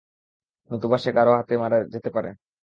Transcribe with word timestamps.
নতুবা 0.69 0.97
সে 1.03 1.09
কারো 1.17 1.31
হাতে 1.37 1.53
মারা 1.57 1.77
যেতে 1.93 2.09
পারে। 2.15 2.29